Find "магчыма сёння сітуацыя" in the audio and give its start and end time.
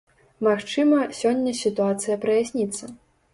0.45-2.17